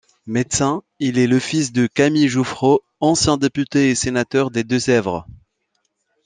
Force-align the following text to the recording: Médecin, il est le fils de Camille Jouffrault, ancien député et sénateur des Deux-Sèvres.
Médecin, 0.25 0.81
il 0.97 1.19
est 1.19 1.27
le 1.27 1.37
fils 1.37 1.71
de 1.73 1.85
Camille 1.85 2.27
Jouffrault, 2.27 2.81
ancien 3.01 3.37
député 3.37 3.91
et 3.91 3.93
sénateur 3.93 4.49
des 4.49 4.63
Deux-Sèvres. 4.63 5.27